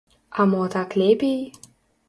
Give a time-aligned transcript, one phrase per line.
[0.39, 1.41] А мо так лепей?